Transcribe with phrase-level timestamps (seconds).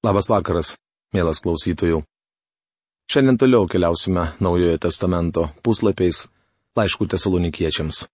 [0.00, 0.78] Labas vakaras,
[1.12, 1.98] mielas klausytojų.
[3.12, 6.22] Šiandien toliau keliausime Naujojo testamento puslapiais
[6.78, 8.06] laiškų tesalonikiečiams.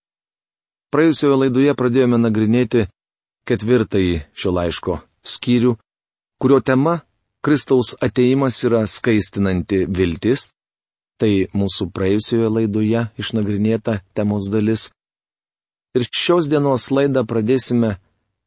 [0.91, 2.83] Praėjusioje laidoje pradėjome nagrinėti
[3.47, 5.77] ketvirtąjį šio laiško skyrių,
[6.43, 6.97] kurio tema-
[7.45, 10.51] Kristaus ateimas yra skaistinanti viltis.
[11.17, 14.89] Tai mūsų praėjusioje laidoje išnagrinėta temos dalis.
[15.95, 17.95] Ir šios dienos laidą pradėsime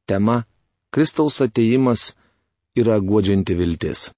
[0.06, 0.44] tema-
[0.92, 2.16] Kristaus ateimas
[2.76, 4.10] yra godžianti viltis.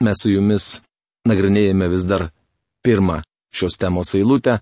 [0.00, 0.80] Mes su jumis
[1.28, 2.30] nagrinėjame vis dar
[2.84, 3.20] pirmą
[3.52, 4.60] šios temos eilutę,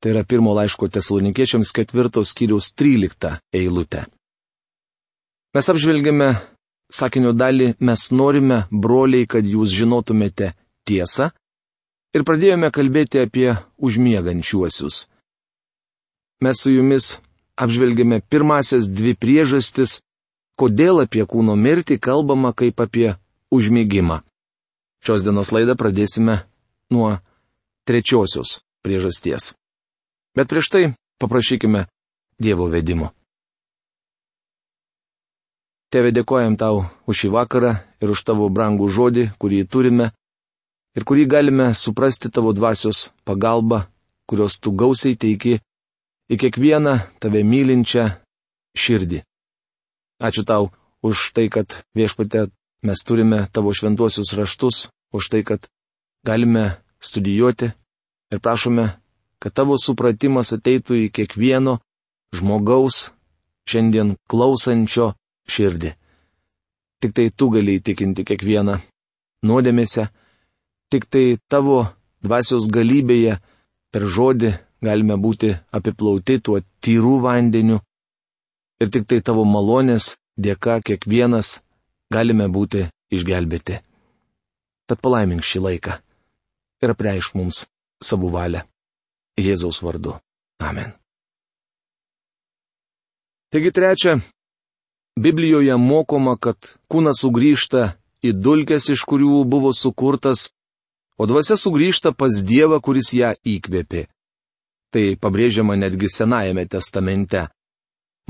[0.00, 4.06] tai yra pirmo laiško tesaloninkiečiams ketvirtos skyriaus tryliktą eilutę.
[5.54, 6.34] Mes apžvelgiame
[6.92, 10.52] sakinio dalį, mes norime, broliai, kad jūs žinotumėte
[10.86, 11.30] tiesą
[12.14, 15.06] ir pradėjome kalbėti apie užmiegančiuosius.
[16.40, 17.16] Mes su jumis
[17.60, 20.00] apžvelgėme pirmasias dvi priežastis,
[20.60, 23.14] kodėl apie kūno mirtį kalbama kaip apie
[23.54, 24.20] užmygimą.
[25.00, 26.42] Šios dienos laidą pradėsime
[26.92, 27.16] nuo
[27.88, 29.54] trečiosios priežasties.
[30.36, 30.84] Bet prieš tai
[31.20, 31.86] paprašykime
[32.40, 33.10] Dievo vedimo.
[35.90, 40.12] Tėve dėkojam tau už šį vakarą ir už tavo brangų žodį, kurį turime
[40.96, 43.88] ir kurį galime suprasti tavo dvasios pagalba,
[44.28, 45.58] kurios tu gausiai teiki
[46.30, 48.06] į kiekvieną tave mylinčią
[48.78, 49.24] širdį.
[50.20, 52.50] Ačiū tau už tai, kad viešpatė
[52.84, 55.68] mes turime tavo šventuosius raštus, už tai, kad
[56.24, 57.72] galime studijuoti
[58.30, 59.00] ir prašome,
[59.40, 61.78] kad tavo supratimas ateitų į kiekvieno
[62.36, 63.08] žmogaus
[63.68, 65.14] šiandien klausančio
[65.48, 65.94] širdį.
[67.00, 68.76] Tik tai tu gali įtikinti kiekvieną
[69.48, 70.10] nuodėmėse,
[70.92, 71.86] tik tai tavo
[72.20, 73.38] dvasios galybėje
[73.90, 74.52] per žodį
[74.84, 77.80] galime būti apiplauti tuo tyrų vandeniu
[78.80, 81.58] ir tik tai tavo malonės dėka kiekvienas
[82.12, 83.80] galime būti išgelbėti.
[84.88, 85.98] Tad palaimink šį laiką
[86.82, 87.66] ir apreišk mums
[88.02, 88.64] savo valią.
[89.40, 90.16] Jėzaus vardu.
[90.60, 90.92] Amen.
[93.50, 94.18] Taigi trečia,
[95.18, 96.56] Biblijoje mokoma, kad
[96.90, 100.50] kūnas sugrįžta į dulkes, iš kurių buvo sukurtas,
[101.18, 104.06] o dvasia sugrįžta pas Dievą, kuris ją įkvėpė.
[104.90, 107.48] Tai pabrėžiama netgi Senajame testamente.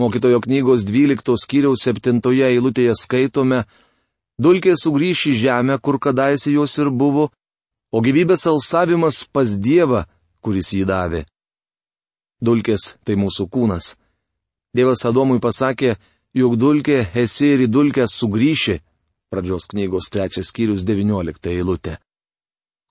[0.01, 3.59] Mokytojo knygos 12 skyriaus 7 eilutėje skaitome,
[4.41, 7.27] dulkė sugrįš į žemę, kur kadaise jos ir buvo,
[7.93, 10.07] o gyvybės alsavimas pas Dievą,
[10.41, 11.21] kuris jį davė.
[12.41, 13.91] Dulkės tai mūsų kūnas.
[14.73, 15.99] Dievas Adomui pasakė,
[16.33, 18.81] jog dulkė esi ir į dulkę sugrįši.
[19.29, 22.01] Pradžios knygos trečias skyrius 19 eilutė.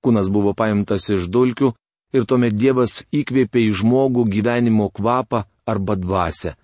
[0.06, 1.74] Kūnas buvo paimtas iš dulkių
[2.14, 6.60] ir tuomet Dievas įkvėpė į žmogų gyvenimo kvapą arba dvasę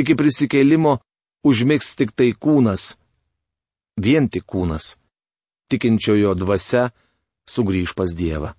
[0.00, 0.98] iki prisikėlimo
[1.44, 2.94] užmigs tik tai kūnas.
[3.98, 4.96] Vien tik kūnas.
[5.68, 6.88] Tikinčiojo dvasia
[7.48, 8.54] sugrįž pas Dievą.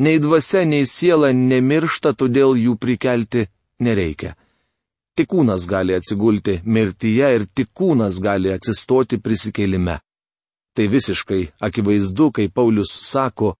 [0.00, 3.48] Nei dvasia, nei siela nemiršta, todėl jų prikelti
[3.84, 4.32] nereikia.
[5.16, 9.98] Tik kūnas gali atsigulti mirtyje ir tik kūnas gali atsistoti prisikėlime.
[10.72, 13.56] Tai visiškai akivaizdu, kai Paulius sako,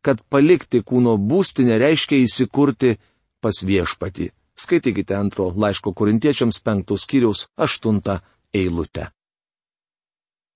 [0.00, 2.96] kad palikti kūno būstinę reiškia įsikurti
[3.42, 4.30] pas viešpatį.
[4.58, 8.20] Skaitykite antro laiško korintiečiams penktos skyriaus aštuntą
[8.54, 9.08] eilutę.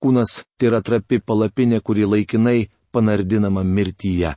[0.03, 4.35] Kūnas tai yra trapi palapinė, kuri laikinai panardinama mirtyje.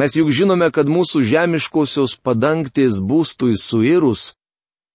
[0.00, 4.34] Mes juk žinome, kad mūsų žemiškosios padangtės būstui suirus,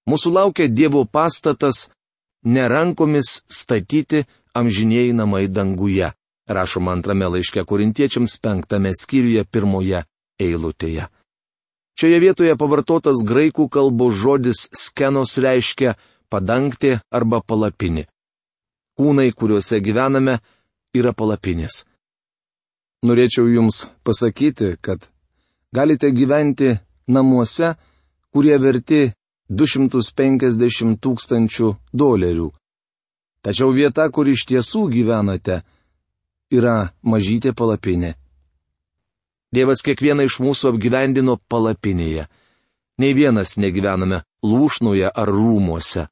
[0.10, 1.90] mūsų laukia Dievo pastatas
[2.46, 4.26] nerankomis statyti
[4.58, 6.12] amžiniai namai danguje,
[6.50, 10.04] rašoma antrame laiške korintiečiams penktame skyriuje pirmoje
[10.42, 11.08] eilutėje.
[12.00, 15.96] Šioje vietoje pavartotas graikų kalbos žodis skenos reiškia
[16.31, 18.06] padangti arba palapinį.
[18.97, 20.40] Kūnai, kuriuose gyvename,
[20.96, 21.84] yra palapinės.
[23.02, 25.07] Norėčiau Jums pasakyti, kad
[25.74, 26.75] galite gyventi
[27.07, 27.74] namuose,
[28.31, 29.12] kurie verti
[29.50, 32.50] 250 tūkstančių dolerių.
[33.41, 35.64] Tačiau vieta, kur iš tiesų gyvenate,
[36.53, 38.14] yra mažytė palapinė.
[39.52, 42.28] Dievas kiekvieną iš mūsų apgyvendino palapinėje.
[43.02, 46.06] Nei vienas negyvename lūšnoje ar rūmuose.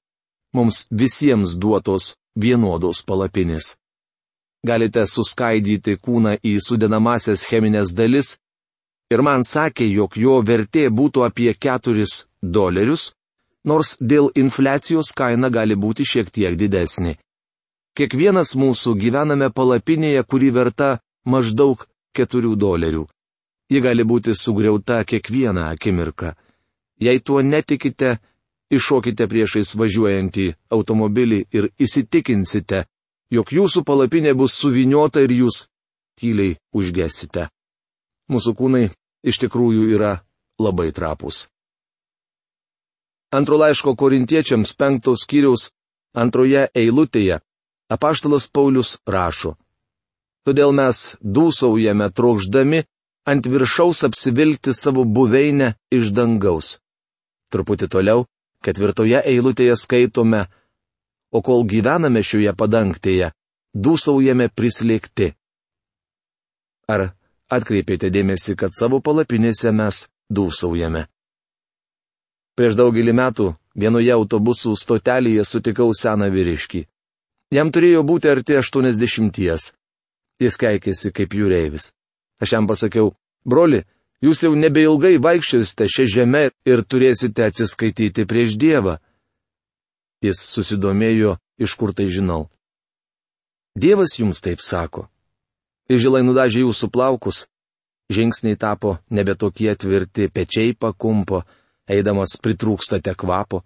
[0.53, 3.75] Mums visiems duotos vienodos palapinės.
[4.65, 8.33] Galite suskaidyti kūną į sudedamasias cheminės dalis
[9.13, 12.03] ir man sakė, jog jo vertė būtų apie 4
[12.44, 13.13] dolerius,
[13.63, 17.15] nors dėl infliacijos kaina gali būti šiek tiek didesnė.
[17.95, 21.88] Kiekvienas mūsų gyvename palapinėje, kuri verta maždaug
[22.19, 23.07] 4 dolerių.
[23.69, 26.33] Ji gali būti sugriauta kiekvieną akimirką.
[27.00, 28.18] Jei tuo netikite,
[28.74, 32.86] iššokite priešais važiuojantį automobilį ir įsitikinsite,
[33.30, 35.68] jog jūsų palapinė bus suviniota ir jūs
[36.19, 37.48] tyliai užgesite.
[38.30, 38.89] Mūsų kūnai
[39.24, 40.18] iš tikrųjų yra
[40.60, 41.48] labai trapus.
[43.31, 45.69] Antro laiško korintiečiams penktos skyriaus
[46.18, 47.39] antroje eilutėje
[47.94, 49.56] apaštalas Paulius rašo.
[50.45, 52.83] Todėl mes dūsaujame trokšdami
[53.25, 56.77] ant viršaus apsivilkti savo buveinę iš dangaus.
[57.50, 58.27] Truputį toliau
[58.60, 60.44] Ketvirtoje eilutėje skaitome,
[61.31, 63.31] o kol gyvename šioje padangtėje,
[63.71, 65.30] dūsaujame prislėgti.
[66.92, 67.13] Ar
[67.54, 71.06] atkreipėte dėmesį, kad savo palapinėse mes dūsaujame?
[72.60, 73.48] Prieš daugelį metų
[73.80, 76.83] vienoje autobusų stotelėje sutikau seną vyriškį.
[77.56, 79.39] Jam turėjo būti arti 80.
[80.39, 81.94] Jis keikėsi kaip jūreivis.
[82.39, 83.13] Aš jam pasakiau,
[83.45, 83.83] broli,
[84.19, 88.97] Jūs jau nebeilgai vaikščiosite šią žemę ir turėsite atsiskaityti prieš Dievą.
[90.19, 92.50] Jis susidomėjo, iš kur tai žinau.
[93.80, 95.07] Dievas jums taip sako.
[95.88, 97.45] Išžilai nudažė jūsų plaukus.
[98.12, 101.45] Žingsniai tapo nebe tokie tvirti, pečiai pakumpo,
[101.88, 103.63] eidamas pritrūkstate kvapo.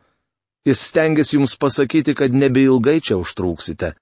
[0.67, 3.95] Jis stengiasi jums pasakyti, kad nebeilgai čia užtrūksite.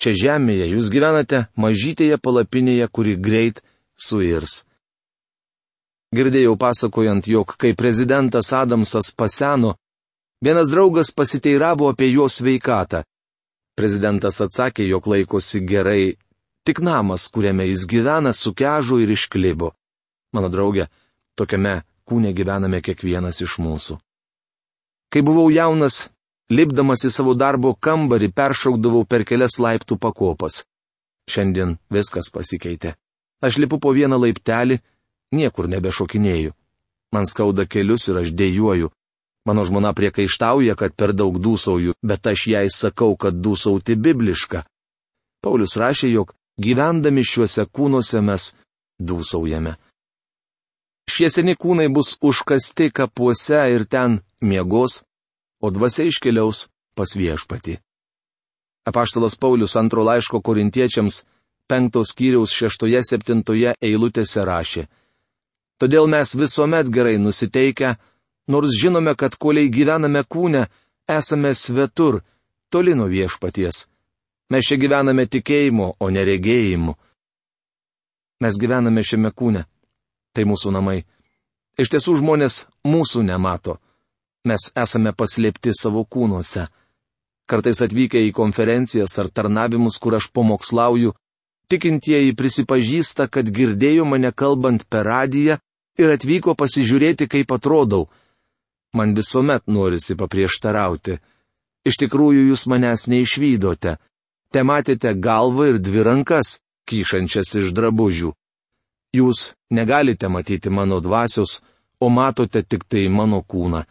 [0.00, 3.60] Čia žemėje jūs gyvenate mažytėje palapinėje, kuri greit
[3.96, 4.64] suirs.
[6.14, 9.74] Girdėjau pasakojant, jog kai prezidentas Adamsas paseno,
[10.40, 13.02] vienas draugas pasiteiravo apie jo sveikatą.
[13.76, 16.16] Prezidentas atsakė, jog laikosi gerai,
[16.64, 19.72] tik namas, kuriame jis gyvena, sukežo ir išklibo.
[20.32, 20.86] Mano draugė,
[21.36, 23.98] tokiame kūne gyvename kiekvienas iš mūsų.
[25.12, 26.06] Kai buvau jaunas,
[26.50, 30.62] lipdamas į savo darbo kambarį, peršaukdavau per kelias laiptų pakopas.
[31.30, 32.94] Šiandien viskas pasikeitė.
[33.44, 34.78] Aš lipu po vieną laiptelį,
[35.36, 36.54] niekur nebešokinėju.
[37.12, 38.90] Man skauda kelius ir aš dėjuoju.
[39.46, 44.64] Mano žmona priekaištauja, kad per daug dūsauju, bet aš jai sakau, kad dūsauti bibliška.
[45.42, 48.50] Paulius rašė, jog gyvendami šiuose kūnuose mes
[48.98, 49.76] dūsaujame.
[51.06, 55.04] Šie seni kūnai bus užkasti kapuose ir ten miegos,
[55.62, 56.66] o dvasia iškeliaus
[56.98, 57.78] pas viešpati.
[58.86, 61.22] Apaštalas Paulius antro laiško korintiečiams
[61.68, 64.86] penktos kiriaus šeštoje septintoje eilutėse rašė.
[65.80, 67.96] Todėl mes visuomet gerai nusiteikę,
[68.48, 70.66] nors žinome, kad koliai gyvename kūne,
[71.08, 72.22] esame svetur,
[72.70, 73.84] toli nuo viešpaties.
[74.50, 76.94] Mes čia gyvename tikėjimu, o ne regėjimu.
[78.40, 79.66] Mes gyvename šiame kūne.
[80.36, 81.00] Tai mūsų namai.
[81.80, 83.78] Iš tiesų žmonės mūsų nemato.
[84.46, 86.68] Mes esame paslėpti savo kūnuose.
[87.50, 91.12] Kartais atvykę į konferencijas ar tarnavimus, kur aš pamokslauju,
[91.70, 95.58] tikintieji prisipažįsta, kad girdėjo mane kalbant per radiją
[95.98, 98.06] ir atvyko pasižiūrėti, kaip atrodau.
[98.96, 101.18] Man visuomet norisi paprieštarauti.
[101.86, 103.96] Iš tikrųjų, jūs manęs neišvydote.
[104.52, 108.32] Te matėte galvą ir dvi rankas, kyšančias iš drabužių.
[109.16, 111.60] Jūs negalite matyti mano dvasios,
[112.00, 113.84] o matote tik tai mano kūną.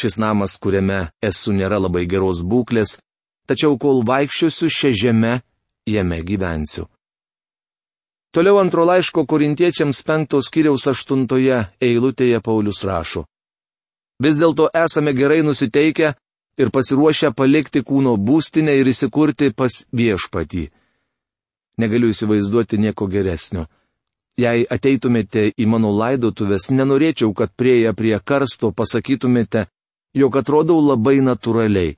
[0.00, 2.98] Šis namas, kuriame esu, nėra labai geros būklės,
[3.46, 5.34] tačiau kol vaikščiosiu šią žemę,
[5.94, 6.86] jame gyvensiu.
[8.30, 13.24] Toliau antro laiško korintiečiams penktos kiriaus aštuntoje eilutėje Paulius rašo.
[14.22, 16.12] Vis dėlto esame gerai nusiteikę
[16.62, 20.68] ir pasiruošę palikti kūno būstinę ir įsikurti pas viešpatį.
[21.80, 23.66] Negaliu įsivaizduoti nieko geresnio.
[24.38, 29.66] Jei ateitumėte į mano laidotuvės, nenorėčiau, kad prieję prie karsto pasakytumėte,
[30.14, 31.96] jog atrodau labai natūraliai.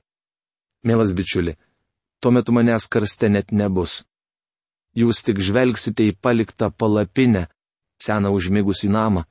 [0.83, 1.55] Mielas bičiuli,
[2.23, 4.05] tuo metu manęs karste net nebus
[4.97, 7.47] jūs tik žvelgsite į paliktą palapinę,
[8.01, 9.23] seną užmigusį namą.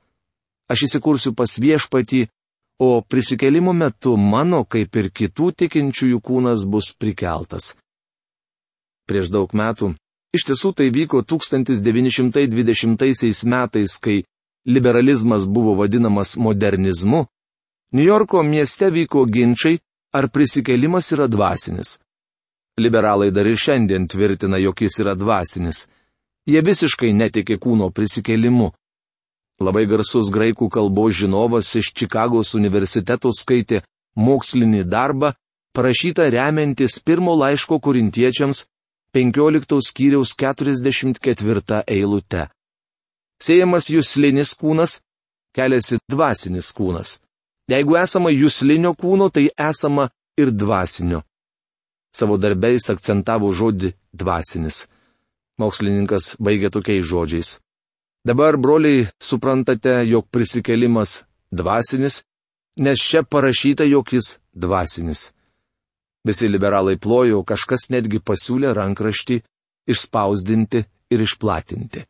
[0.71, 2.27] Aš įsikursiu pas viešpatį,
[2.79, 7.75] o prisikelimo metu mano, kaip ir kitų tikinčiųjų kūnas bus prikeltas.
[9.07, 9.95] Prieš daug metų,
[10.35, 14.23] iš tiesų tai vyko 1920 metais, kai
[14.65, 17.27] liberalizmas buvo vadinamas modernizmu,
[17.93, 19.79] New Yorko mieste vyko ginčiai,
[20.17, 21.99] ar prisikelimas yra dvasinis.
[22.79, 25.87] Liberalai dar ir šiandien tvirtina, jog jis yra dvasinis.
[26.49, 28.71] Jie visiškai netiki kūno prisikėlimu.
[29.61, 33.83] Labai garsus graikų kalbos žinovas iš Čikagos universiteto skaitė
[34.17, 35.35] mokslinį darbą,
[35.77, 38.65] parašytą remiantis pirmo laiško korintiečiams
[39.13, 42.47] 15 skyriaus 44 eilute.
[43.37, 44.97] Sėjamas jūslinis kūnas,
[45.53, 47.19] keliasi dvasinis kūnas.
[47.69, 50.09] Jeigu esama jūslinio kūno, tai esama
[50.41, 51.21] ir dvasinio.
[52.13, 54.85] Savo darbiais akcentavo žodį dvasinis.
[55.57, 57.57] Mokslininkas baigė tokiais žodžiais.
[58.25, 62.21] Dabar, broliai, suprantate, jog prisikelimas dvasinis,
[62.79, 65.31] nes čia parašyta, jog jis dvasinis.
[66.23, 69.41] Visi liberalai plojo, kažkas netgi pasiūlė rankraštį
[69.91, 72.05] išspausdinti ir išplatinti.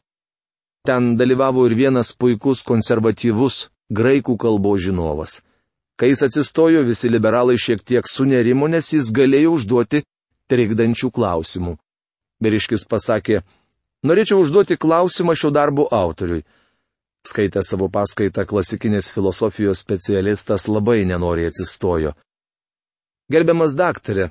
[0.86, 5.40] Ten dalyvavo ir vienas puikus konservatyvus graikų kalbos žinovas.
[6.00, 10.02] Kai jis atsistojo, visi liberalai šiek tiek sunerimo, nes jis galėjo užduoti
[10.50, 11.76] trikdančių klausimų.
[12.42, 13.44] Beriškis pasakė,
[14.08, 16.44] norėčiau užduoti klausimą šio darbo autoriui.
[17.24, 22.12] Skaitę savo paskaitą klasikinės filosofijos specialistas labai nenoriai atsistojo.
[23.32, 24.28] Gerbiamas daktarė,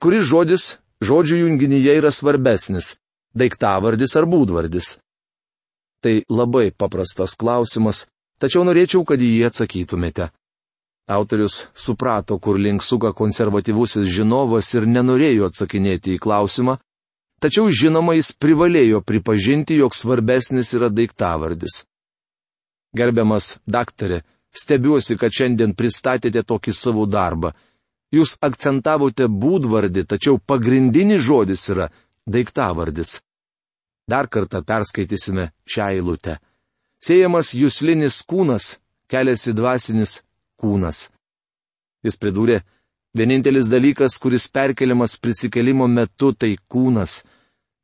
[0.00, 2.96] kuris žodis žodžių junginyje yra svarbesnis-
[3.40, 4.98] daiktavardis ar būdvardis?
[6.00, 8.06] Tai labai paprastas klausimas,
[8.40, 10.30] tačiau norėčiau, kad jį atsakytumėte.
[11.08, 16.76] Autorius suprato, kur link suka konservatyvusis žinovas ir nenorėjo atsakinėti į klausimą,
[17.42, 21.84] tačiau žinoma jis privalėjo pripažinti, jog svarbesnis yra daiktavardis.
[22.96, 24.22] Gerbiamas daktarė,
[24.54, 27.52] stebiuosi, kad šiandien pristatėte tokį savo darbą.
[28.10, 31.90] Jūs akcentavote būdvardį, tačiau pagrindinis žodis yra
[32.26, 33.20] daiktavardis.
[34.10, 36.40] Dar kartą perskaitysime šią eilutę.
[37.00, 38.74] Siejamas jūslinis kūnas,
[39.10, 40.18] keliasi dvasinis
[40.60, 41.08] kūnas.
[42.04, 42.60] Jis pridūrė,
[43.16, 47.22] vienintelis dalykas, kuris perkeliamas prisikelimo metu, tai kūnas.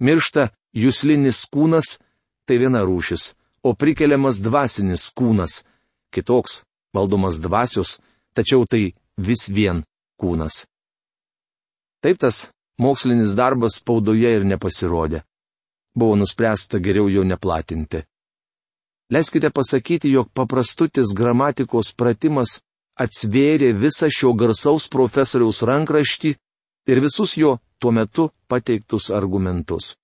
[0.01, 1.97] Miršta jūslinis kūnas,
[2.47, 3.33] tai viena rūšis
[3.67, 5.65] o prikeliamas dvasinis kūnas,
[6.15, 6.63] kitoks,
[6.95, 7.99] valdomas dvasios,
[8.37, 9.83] tačiau tai vis vien
[10.21, 10.65] kūnas.
[12.03, 12.47] Taip tas
[12.79, 15.25] mokslinis darbas spaudoje ir nepasirodė.
[15.97, 18.05] Buvo nuspręsta geriau jo neplatinti.
[19.11, 22.59] Leiskite pasakyti, jog paprastutis gramatikos pratimas
[22.99, 26.33] atsvėrė visą šio garsaus profesoriaus rankraštį
[26.91, 29.95] ir visus jo tuo metu pateiktus argumentus.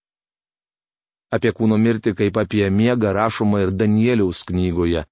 [1.35, 5.07] Apie kūno mirtį kaip apie miegą rašoma ir Danieliaus knygoje.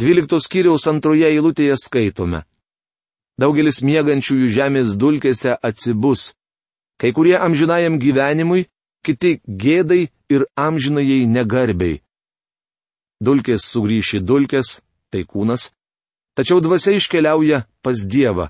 [0.00, 2.42] 12 skyriaus antroje eilutėje skaitome.
[3.38, 6.32] Daugelis miegančiųjų žemės dulkėse atsibus.
[6.98, 8.66] Kai kurie amžinajam gyvenimui,
[9.04, 12.01] kiti gėdai ir amžinajai negarbiai.
[13.22, 14.80] Dulkės sugrįš į dulkės,
[15.12, 15.70] tai kūnas,
[16.34, 18.48] tačiau dvasia iškeliauja pas Dievą,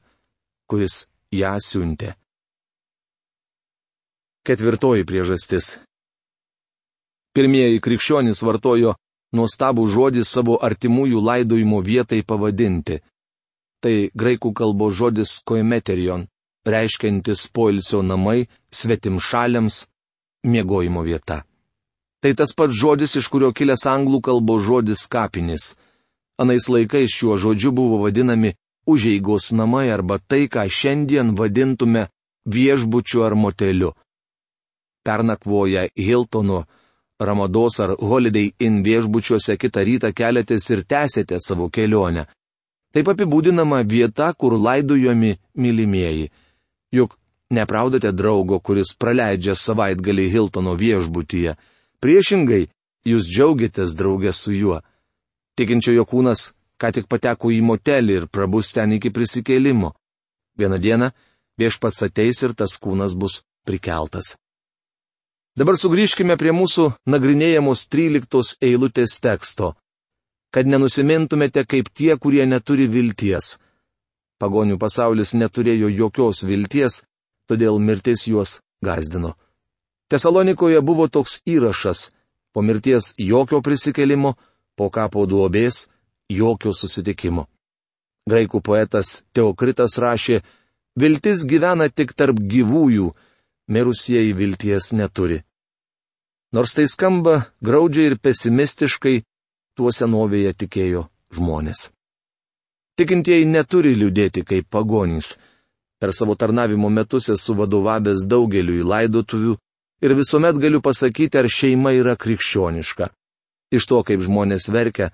[0.70, 2.14] kuris ją siuntė.
[4.48, 5.76] Ketvirtoji priežastis
[7.32, 8.96] Pirmieji krikščionys vartojo
[9.36, 12.98] nuostabų žodį savo artimųjų laidojimo vietai pavadinti.
[13.82, 16.26] Tai graikų kalbos žodis koemeterion,
[16.68, 19.86] reiškiantis poilsio namai, svetim šaliams,
[20.44, 21.42] miegojimo vieta.
[22.22, 25.72] Tai tas pats žodis, iš kurio kilęs anglų kalbos žodis kapinis.
[26.38, 28.54] Anais laikais šiuo žodžiu buvo vadinami
[28.86, 32.06] užeigos namai arba tai, ką šiandien vadintume
[32.46, 33.90] viešbučiu ar moteliu.
[35.02, 36.62] Pernakvoja Hiltono,
[37.20, 42.26] Ramados ar Holiday Inn viešbučiuose kitą rytą keliatės ir tęsėte savo kelionę.
[42.92, 46.30] Taip apibūdinama vieta, kur laidojami mylimieji.
[46.92, 47.18] Juk
[47.50, 51.56] nepraudate draugo, kuris praleidžia savaitgalį Hiltono viešbutyje.
[52.02, 52.66] Priešingai,
[53.06, 54.80] jūs džiaugiatės draugė su juo.
[55.54, 56.50] Tikinčiojo kūnas
[56.82, 59.92] ką tik pateko į motelį ir prabus ten iki prisikėlimo.
[60.58, 61.12] Vieną dieną
[61.60, 64.34] viešpats ateis ir tas kūnas bus prikeltas.
[65.54, 69.74] Dabar sugrįžkime prie mūsų nagrinėjamos 13 eilutės teksto.
[70.52, 73.58] Kad nenusimintumėte kaip tie, kurie neturi vilties.
[74.42, 77.04] Pagonių pasaulis neturėjo jokios vilties,
[77.46, 79.36] todėl mirtis juos gazdino.
[80.08, 82.10] Tesalonikoje buvo toks įrašas-
[82.52, 84.34] po mirties jokio prisikelimo,
[84.76, 85.88] po kapo duobės
[86.28, 87.46] jokio susitikimo.
[88.28, 90.42] Graikų poetas Teokritas rašė,
[90.96, 93.14] viltis gyvena tik tarp gyvųjų,
[93.68, 95.42] mirusieji vilties neturi.
[96.52, 99.22] Nors tai skamba graudžiai ir pesimistiškai,
[99.76, 101.88] tuo senovėje tikėjo žmonės.
[103.00, 105.38] Tikintieji neturi liūdėti kaip pagonys.
[105.98, 109.56] Per savo tarnavimo metus esu vadovavęs daugeliu į laidotuvių
[110.02, 113.08] ir visuomet galiu pasakyti, ar šeima yra krikščioniška.
[113.72, 115.12] Iš to, kaip žmonės verkia,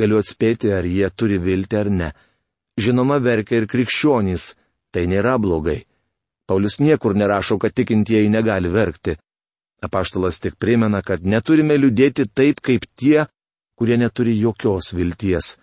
[0.00, 2.10] galiu atspėti, ar jie turi viltį ar ne.
[2.80, 4.54] Žinoma, verkia ir krikščionys,
[4.90, 5.84] tai nėra blogai.
[6.48, 9.14] Paulius niekur nerašo, kad tikintieji negali verkti.
[9.84, 13.28] Apaštalas tik primena, kad neturime liūdėti taip, kaip tie,
[13.78, 15.56] kurie neturi jokios vilties.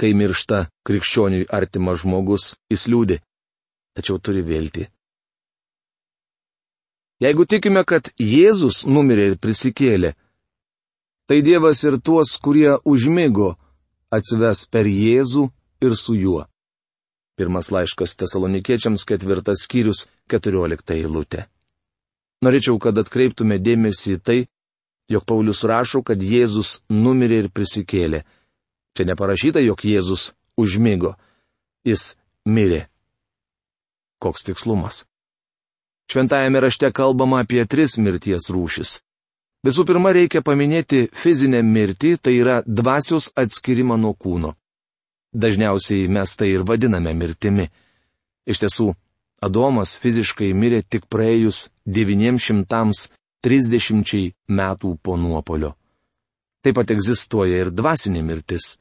[0.00, 3.18] Kai miršta krikščioniui artimas žmogus, jis liūdi,
[3.94, 4.88] tačiau turi viltį.
[7.22, 10.14] Jeigu tikime, kad Jėzus numirė ir prisikėlė,
[11.30, 13.54] tai Dievas ir tuos, kurie užmygo,
[14.10, 15.46] atsives per Jėzų
[15.84, 16.44] ir su juo.
[17.38, 21.46] Pirmas laiškas tesalonikiečiams ketvirtas skyrius keturiolikta eilutė.
[22.44, 24.38] Norėčiau, kad atkreiptume dėmesį į tai,
[25.10, 28.24] jog Paulius rašo, kad Jėzus numirė ir prisikėlė.
[28.94, 31.14] Čia neparašyta, jog Jėzus užmygo.
[31.86, 32.14] Jis
[32.46, 32.84] mirė.
[34.22, 35.04] Koks tikslumas?
[36.10, 38.98] Šventajame rašte kalbama apie tris mirties rūšis.
[39.64, 44.52] Visų pirma, reikia paminėti fizinę mirtį, tai yra dvasios atskirimą nuo kūno.
[45.32, 47.70] Dažniausiai mes tai ir vadiname mirtimi.
[48.44, 48.92] Iš tiesų,
[49.44, 55.74] Adomas fiziškai mirė tik praėjus 930 metų po nuopolio.
[56.64, 58.78] Taip pat egzistuoja ir dvasinė mirtis.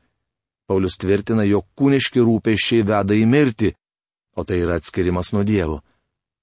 [0.68, 3.74] Paulius tvirtina, jog kūniški rūpeščiai veda į mirtį,
[4.40, 5.84] o tai yra atskirimas nuo Dievo.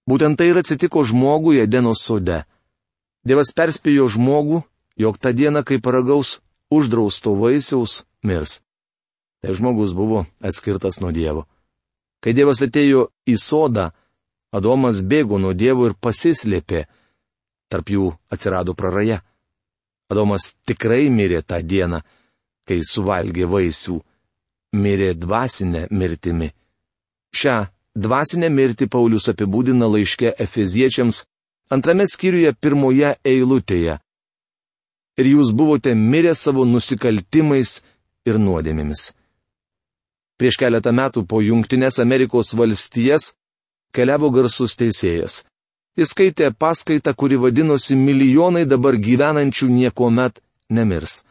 [0.09, 2.45] Būtent tai ir atsitiko žmogui Edeno sode.
[3.27, 4.63] Dievas perspėjo žmogų,
[4.97, 6.41] jog tą dieną, kai paragaus
[6.73, 8.61] uždrausto vaisiaus, mirs.
[9.41, 11.47] Tai žmogus buvo atskirtas nuo Dievo.
[12.21, 13.91] Kai Dievas atėjo į sodą,
[14.53, 16.87] Adomas bėgo nuo Dievo ir pasislėpė.
[17.71, 19.21] Tarp jų atsirado praraja.
[20.11, 22.01] Adomas tikrai mirė tą dieną,
[22.67, 24.01] kai suvalgė vaisių.
[24.75, 26.51] Mirė dvasinę mirtimi.
[27.35, 27.57] Šią
[28.01, 31.25] dvasinę mirtį Paulius apibūdina laiške Efeziečiams
[31.75, 33.99] antrame skyriuje pirmoje eilutėje.
[35.21, 37.81] Ir jūs buvote mirę savo nusikaltimais
[38.27, 39.11] ir nuodėmėmis.
[40.41, 43.35] Prieš keletą metų po Junktinės Amerikos valstijas
[43.93, 45.43] keliavo garsus teisėjas.
[45.99, 50.41] Jis skaitė paskaitą, kuri vadinosi Milijonai dabar gyvenančių niekuomet
[50.71, 51.25] nemirs.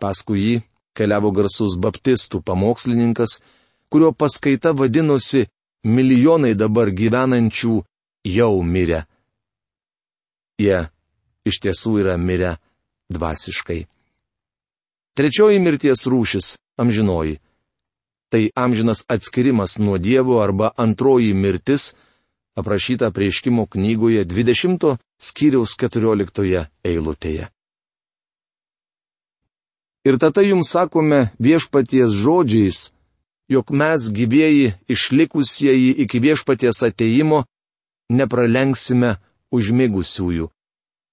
[0.00, 0.54] Paskui jį
[0.96, 3.40] keliavo garsus baptistų pamokslininkas,
[3.90, 5.48] kurio paskaita vadinosi
[5.84, 7.76] Milijonai dabar gyvenančių
[8.28, 9.04] jau mirę.
[10.60, 10.88] Jie
[11.48, 12.56] iš tiesų yra mirę
[13.08, 13.86] dvasiškai.
[15.16, 17.40] Trečioji mirties rūšis- amžinoji
[18.30, 21.94] tai amžinas atskirimas nuo Dievo arba antroji mirtis,
[22.54, 27.48] aprašyta prieškimo knygoje 20 skyriaus 14 eilutėje.
[30.06, 32.92] Ir tada jums sakome viešpaties žodžiais,
[33.50, 37.44] jog mes gyvėjai išlikusieji iki viešpaties ateimo
[38.10, 39.16] nepralenksime
[39.50, 40.50] užmigusiųjų.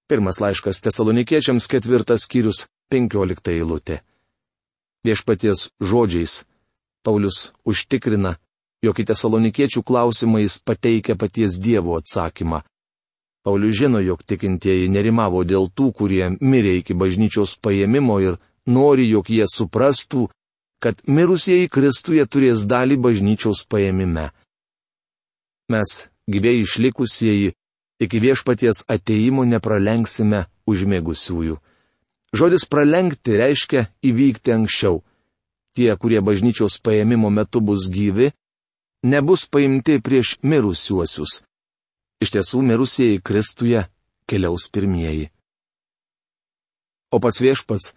[0.08, 4.00] Pirmas laiškas tesalonikiečiams ketvirtas skyrius penkiolikta eilutė.
[5.04, 6.44] Viešpaties žodžiais
[7.04, 8.36] Paulius užtikrina,
[8.82, 12.62] jog į tesalonikiečių klausimą jis pateikia paties Dievo atsakymą.
[13.46, 19.30] Paulius žino, jog tikintieji nerimavo dėl tų, kurie mirė iki bažnyčios paėmimo ir nori, jog
[19.30, 20.28] jie suprastų,
[20.82, 24.30] kad mirusieji Kristuje turės dalį bažnyčios paėmime.
[25.72, 27.54] Mes, gyviai išlikusieji,
[28.00, 31.58] iki viešpaties ateimo nepralenksime užmėgusiųjų.
[32.38, 35.02] Žodis pralenkti reiškia įvykti anksčiau
[35.78, 38.32] tie, kurie bažnyčios paėmimo metu bus gyvi,
[39.06, 41.42] nebus paimti prieš mirusiuosius.
[42.18, 43.84] Iš tiesų, mirusieji Kristuje
[44.26, 45.28] keliaus pirmieji.
[47.14, 47.92] O pats viešpats,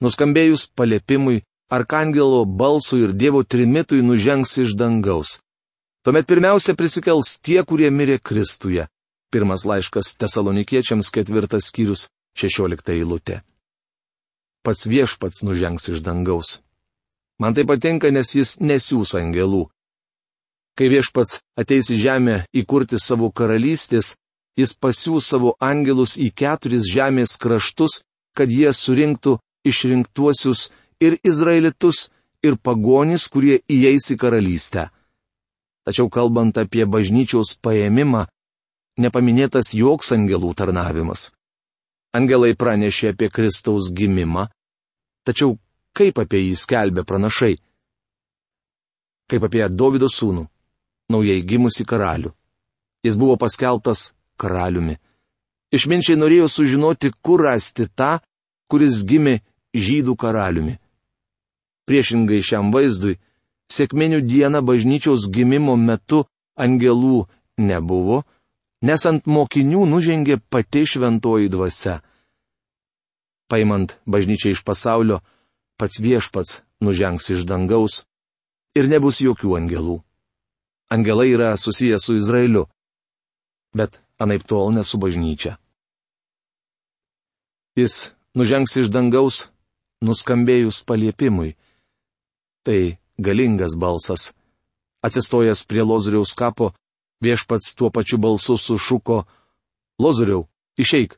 [0.00, 5.38] nuskambėjus paliepimui, arkangelo balsui ir Dievo trimitui nužengs iš dangaus.
[6.04, 8.86] Tuomet pirmiausia prisikels tie, kurie mirė Kristuje.
[9.32, 12.06] Pirmas laiškas tesalonikiečiams ketvirtas skyrius,
[12.38, 13.42] šešiolikta eilutė.
[14.64, 16.60] Pats viešpats nužengs iš dangaus.
[17.38, 19.68] Man tai patinka, nes jis nesiūs angelų.
[20.78, 24.14] Kai viešpats ateis į žemę įkurti savo karalystės,
[24.58, 28.00] jis pasiūs savo angelus į keturis žemės kraštus,
[28.34, 32.08] kad jie surinktų išrinktuosius ir izraelitus,
[32.42, 34.88] ir pagonys, kurie įeis į karalystę.
[35.86, 38.26] Tačiau kalbant apie bažnyčios paėmimą,
[39.00, 41.30] nepaminėtas joks angelų tarnavimas.
[42.12, 44.48] Angelai pranešė apie Kristaus gimimą,
[45.24, 45.56] tačiau
[45.96, 47.56] kaip apie jį skelbė pranašai.
[49.28, 50.46] Kaip apie Davido sūnų,
[51.12, 52.32] naujai gimusi karalių.
[53.04, 54.96] Jis buvo paskeltas karaliumi.
[55.72, 58.18] Išminčiai norėjo sužinoti, kur rasti tą,
[58.72, 59.38] kuris gimė
[59.76, 60.78] žydų karaliumi.
[61.88, 63.16] Priešingai šiam vaizdui,
[63.72, 66.24] sėkmenių dieną bažnyčiaus gimimo metu
[66.60, 67.24] angelų
[67.58, 68.22] nebuvo,
[68.84, 71.98] nes ant mokinių nužengė pati šventoji dvasia.
[73.48, 75.22] Paimant bažnyčią iš pasaulio,
[75.80, 78.04] pats viešpats nužengs iš dangaus
[78.76, 80.02] ir nebus jokių angelų.
[80.92, 82.66] Angelai yra susijęs su Izraeliu,
[83.76, 85.56] bet anaip tol nesu bažnyčia.
[87.78, 89.48] Jis nužengs iš dangaus,
[90.02, 91.56] nuskambėjus paliepimui.
[92.68, 94.34] Tai galingas balsas.
[95.00, 96.74] Atsistojęs prie Lozoriaus kapo,
[97.24, 99.24] viešpats tuo pačiu balsu sušuko:
[99.96, 100.44] Lozoriau,
[100.76, 101.16] išeik!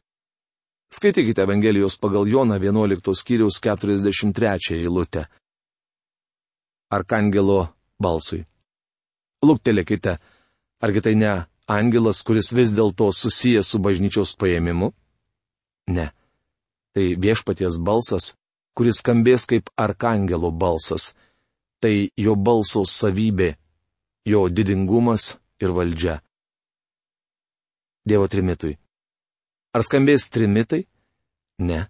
[0.94, 5.24] Skaitykite Evangelijos pagal Joną 11 skyriaus 43 eilutę.
[6.90, 8.44] Arkangelo balsui.
[9.42, 10.18] Lūktelėkite,
[10.86, 11.32] argi tai ne
[11.66, 14.92] angelas, kuris vis dėlto susijęs su bažnyčios paėmimu?
[15.90, 16.06] Ne.
[16.94, 18.36] Tai viešpaties balsas,
[18.78, 21.10] kuris skambės kaip arkangelo balsas.
[21.80, 23.54] Tai jo balso savybė,
[24.28, 26.18] jo didingumas ir valdžia.
[28.04, 28.76] Dievo trimitui.
[29.72, 30.84] Ar skambės trimitai?
[31.60, 31.86] Ne.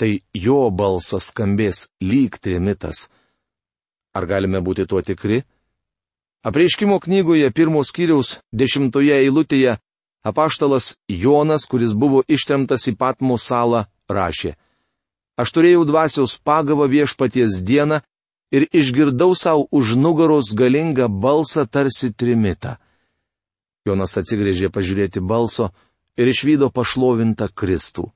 [0.00, 3.08] Tai jo balsas skambės lyg trimitas.
[4.14, 5.42] Ar galime būti tuo tikri?
[6.44, 9.78] Apreiškimo knygoje pirmos kiriaus dešimtoje eilutėje
[10.24, 14.54] apaštalas Jonas, kuris buvo ištemtas į Patmo salą, rašė.
[15.40, 18.00] Aš turėjau dvasios pagavą viešpaties dieną
[18.54, 22.76] ir išgirdau savo už nugaros galingą balsą tarsi trimitą.
[23.86, 25.72] Jonas atsigrėžė pažiūrėti balso
[26.16, 28.08] ir išvydo pašlovintą Kristų.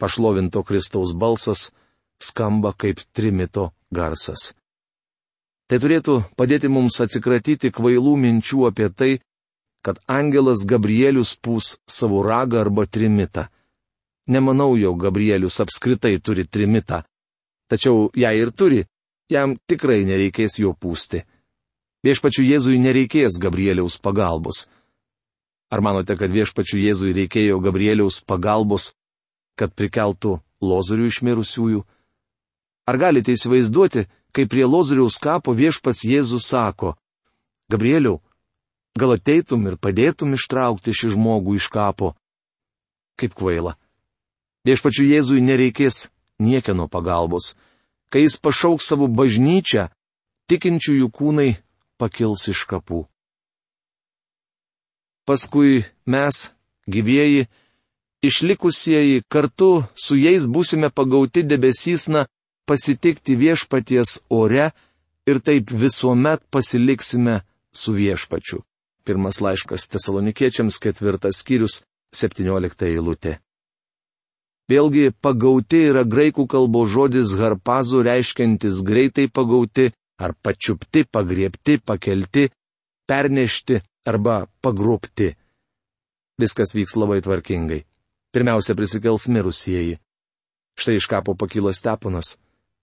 [0.00, 1.70] Pašlovinto Kristaus balsas
[2.20, 4.52] skamba kaip trimito garsas.
[5.68, 9.12] Tai turėtų padėti mums atsikratyti kvailų minčių apie tai,
[9.84, 13.46] kad angelas Gabrielius pūs savo ragą arba trimitą.
[14.26, 17.04] Nemanau, jog Gabrielius apskritai turi trimitą.
[17.70, 18.84] Tačiau jei ir turi,
[19.32, 21.24] jam tikrai nereikės jo pūsti.
[22.06, 24.66] Viešpačių Jėzui nereikės Gabrieliaus pagalbos.
[25.72, 28.92] Ar manote, kad viešpačių Jėzui reikėjo Gabrieliaus pagalbos,
[29.58, 31.82] kad prikeltų lozorių iš mirusiųjų?
[32.86, 36.94] Ar galite įsivaizduoti, kai prie Lozoriaus kapo viešpas Jėzus sako,
[37.66, 38.20] Gabrieliau,
[38.94, 42.14] gal ateitum ir padėtum ištraukti šį žmogų iš kapo?
[43.18, 43.74] Kaip kvaila.
[44.62, 46.06] Viešpačiu Jėzui nereikės
[46.38, 47.56] niekieno pagalbos.
[48.10, 49.88] Kai jis pašauks savo bažnyčią,
[50.50, 51.50] tikinčiųjų kūnai
[51.98, 53.04] pakils iš kapų.
[55.26, 56.50] Paskui mes,
[56.86, 57.48] gyvieji,
[58.22, 62.26] išlikusieji, kartu su jais būsime pagauti debesysna
[62.66, 64.70] pasitikti viešpaties ore
[65.26, 67.40] ir taip visuomet pasiliksime
[67.74, 68.62] su viešpačiu.
[69.06, 71.82] Pirmas laiškas tesalonikiečiams ketvirtas skyrius,
[72.14, 73.38] septyniolikta eilutė.
[74.66, 82.48] Vėlgi pagauti yra graikų kalbos žodis harpazo reiškiantis greitai pagauti ar pačiupti, pagriepti, pakelti,
[83.06, 83.78] pernešti
[84.10, 85.34] arba pagrupti.
[86.40, 87.84] Viskas vyks labai tvarkingai.
[88.34, 90.00] Pirmiausia prisikels mirusieji.
[90.76, 92.34] Štai iš kapo pakyla steponas.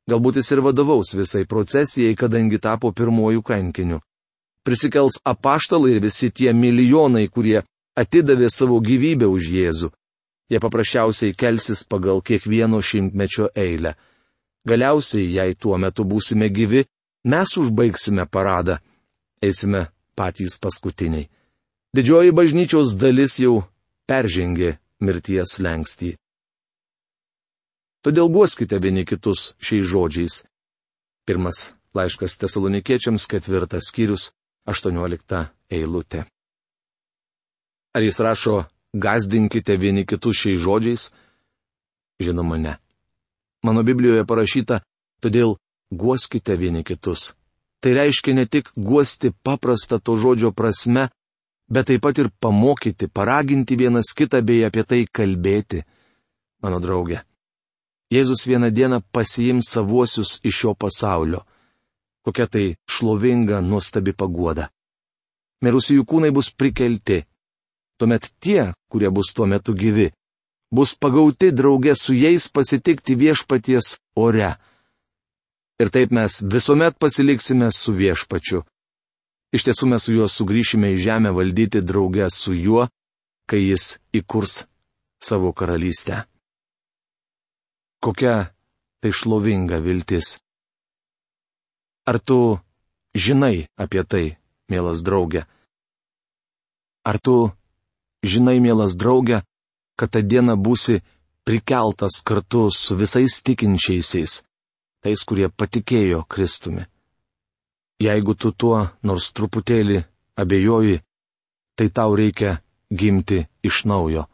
[0.10, 4.00] Galbūt jis ir vadovaus visai procesijai, kadangi tapo pirmojų kankiniu.
[4.64, 7.62] Prisikels apaštalai ir visi tie milijonai, kurie
[8.00, 9.92] atidavė savo gyvybę už Jėzų.
[10.54, 13.96] Jie paprasčiausiai kelsis pagal kiekvieno šimtmečio eilę.
[14.70, 16.84] Galiausiai, jei tuo metu būsime gyvi,
[17.26, 18.76] mes užbaigsime paradą.
[19.42, 21.26] Eisime patys paskutiniai.
[21.98, 23.64] Didžioji bažnyčios dalis jau
[24.06, 26.12] peržengė mirties lengstį.
[28.06, 30.36] Todėl guoskite vieni kitus šiais žodžiais.
[31.26, 34.30] Pirmas laiškas tesalonikiečiams ketvirtas skyrius,
[34.70, 36.28] aštuoniolikta eilutė.
[37.98, 38.58] Ar jis rašo,
[38.94, 41.10] gazdinkite vieni kitus šiais žodžiais?
[42.22, 42.78] Žinoma, ne.
[43.64, 44.82] Mano Biblijoje parašyta,
[45.24, 45.58] todėl
[45.92, 47.34] guoskite vieni kitus.
[47.84, 51.10] Tai reiškia ne tik guosti paprastą to žodžio prasme,
[51.68, 55.84] bet taip pat ir pamokyti, paraginti vienas kitą bei apie tai kalbėti.
[56.64, 57.24] Mano draugė.
[58.14, 61.42] Jėzus vieną dieną pasiims savuosius iš šio pasaulio.
[62.24, 64.70] Kokia tai šlovinga, nuostabi pagoda.
[65.64, 67.24] Mirusiųjų kūnai bus prikelti.
[68.04, 70.10] Tuomet tie, kurie bus tuo metu gyvi,
[70.76, 74.50] bus pagauti draugė su jais pasitikti viešpaties ore.
[75.80, 78.60] Ir taip mes visuomet pasiliksime su viešpačiu.
[79.56, 82.90] Iš tiesų mes su juo sugrįšime į žemę valdyti draugę su juo,
[83.48, 83.88] kai jis
[84.20, 84.66] įkurs
[85.24, 86.26] savo karalystę.
[88.04, 88.52] Kokia
[89.00, 90.42] tai šlovinga viltis.
[92.04, 92.60] Ar tu
[93.16, 94.26] žinai apie tai,
[94.68, 95.48] mielas draugė?
[97.08, 97.54] Ar tu
[98.24, 99.44] žinai, mielas draugė,
[100.00, 101.02] kad tą dieną būsi
[101.46, 104.42] prikeltas kartu su visais tikinčiaisiais,
[105.04, 106.88] tais, kurie patikėjo Kristumi?
[108.02, 110.04] Jeigu tu tuo nors truputėlį
[110.40, 111.02] abejoji,
[111.78, 112.58] tai tau reikia
[112.90, 114.26] gimti iš naujo.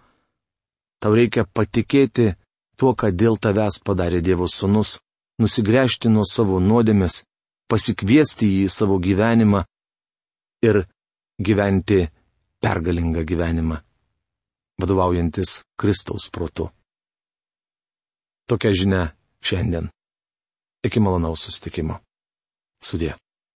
[0.99, 2.34] Tau reikia patikėti
[2.80, 4.99] tuo, ką dėl tavęs padarė Dievo Sūnus,
[5.39, 7.23] nusigręžti nuo savo nuodėmės,
[7.71, 9.63] pasikviesti jį į savo gyvenimą
[10.65, 10.84] ir
[11.39, 12.08] gyventi
[12.63, 13.77] pergalingą gyvenimą,
[14.79, 16.69] vadovaujantis Kristaus protu.
[18.49, 19.01] Tokia žinia
[19.45, 19.89] šiandien.
[20.83, 21.99] Iki malonaus sustikimo.
[22.81, 23.13] Sudė.